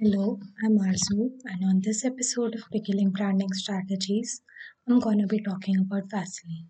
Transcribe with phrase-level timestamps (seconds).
[0.00, 4.42] Hello, I'm Arzu, and on this episode of Pickling Branding Strategies,
[4.88, 6.68] I'm going to be talking about Vaseline.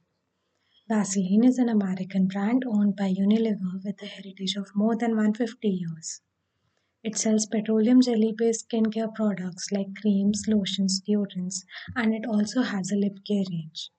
[0.88, 5.68] Vaseline is an American brand owned by Unilever with a heritage of more than 150
[5.68, 6.22] years.
[7.04, 12.90] It sells petroleum jelly based skincare products like creams, lotions, deodorants, and it also has
[12.90, 13.90] a lip care range.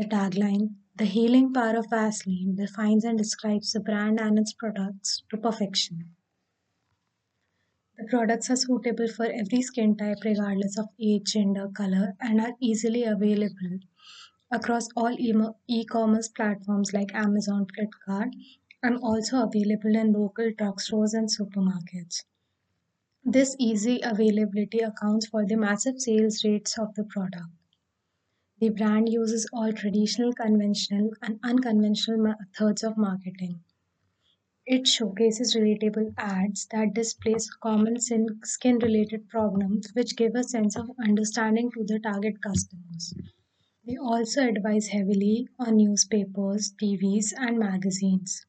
[0.00, 5.22] The tagline, The Healing Power of Vaseline, defines and describes the brand and its products
[5.30, 6.16] to perfection.
[7.96, 12.54] The products are suitable for every skin type, regardless of age, gender, color, and are
[12.60, 13.78] easily available
[14.50, 18.32] across all e commerce platforms like Amazon, Flipkart,
[18.82, 22.24] and also available in local drugstores and supermarkets.
[23.24, 27.48] This easy availability accounts for the massive sales rates of the product.
[28.58, 33.62] The brand uses all traditional, conventional, and unconventional methods of marketing.
[34.66, 40.90] It showcases relatable ads that displays common skin related problems which give a sense of
[40.98, 43.14] understanding to the target customers.
[43.86, 48.46] They also advise heavily on newspapers, TVs, and magazines.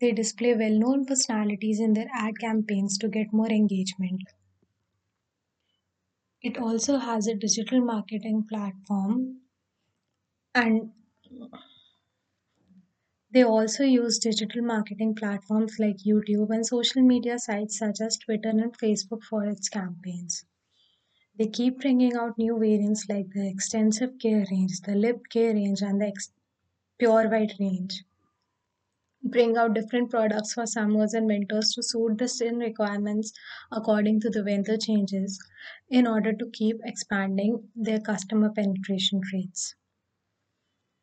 [0.00, 4.22] They display well known personalities in their ad campaigns to get more engagement.
[6.42, 9.40] It also has a digital marketing platform
[10.54, 10.92] and
[13.32, 18.50] they also use digital marketing platforms like YouTube and social media sites such as Twitter
[18.50, 20.44] and Facebook for its campaigns.
[21.38, 25.82] They keep bringing out new variants like the extensive care range, the lip care range,
[25.82, 26.32] and the ex-
[26.98, 28.04] pure white range.
[29.24, 33.32] Bring out different products for summers and winters to suit the skin requirements
[33.70, 35.42] according to the weather changes
[35.88, 39.74] in order to keep expanding their customer penetration rates.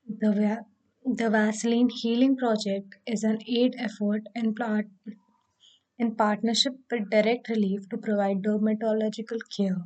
[0.08, 0.66] The
[1.06, 4.88] the Vaseline Healing Project is an aid effort in, part,
[5.98, 9.84] in partnership with Direct Relief to provide dermatological care,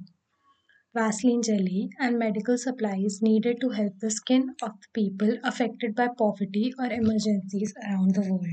[0.94, 6.08] Vaseline jelly, and medical supplies needed to help the skin of the people affected by
[6.08, 8.48] poverty or emergencies around the world.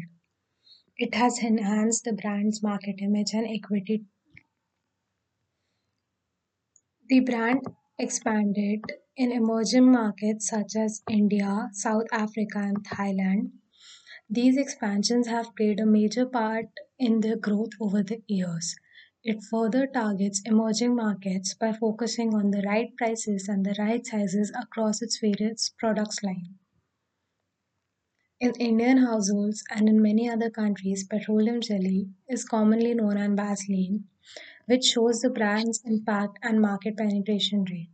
[0.96, 4.04] It has enhanced the brand's market image and equity.
[7.08, 7.62] The brand
[8.00, 8.80] expanded
[9.16, 13.52] in emerging markets such as India, South Africa, and Thailand.
[14.30, 18.74] These expansions have played a major part in their growth over the years.
[19.22, 24.50] It further targets emerging markets by focusing on the right prices and the right sizes
[24.58, 26.54] across its various products line.
[28.40, 34.04] In Indian households and in many other countries, petroleum jelly is commonly known as Vaseline,
[34.64, 37.90] which shows the brand's impact and market penetration rate.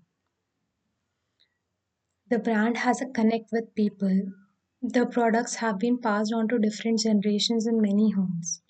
[2.30, 4.32] The brand has a connect with people.
[4.80, 8.62] The products have been passed on to different generations in many homes.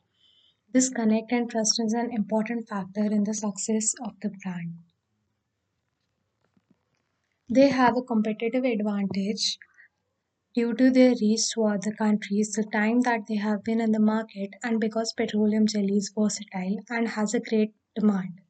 [0.73, 4.79] This connect and trust is an important factor in the success of the brand.
[7.51, 9.59] They have a competitive advantage
[10.57, 14.01] due to their reach to other countries, the time that they have been in the
[14.01, 18.41] market, and because petroleum jelly is versatile and has a great demand.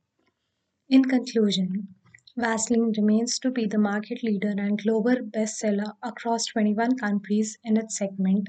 [0.88, 1.94] In conclusion,
[2.36, 7.96] Vaseline remains to be the market leader and global bestseller across 21 countries in its
[7.96, 8.48] segment.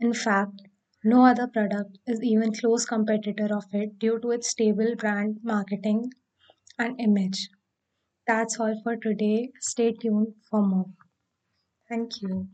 [0.00, 0.62] In fact,
[1.04, 6.12] no other product is even close competitor of it due to its stable brand marketing
[6.78, 7.50] and image.
[8.26, 9.52] That's all for today.
[9.60, 10.92] Stay tuned for more.
[11.88, 12.48] Thank you.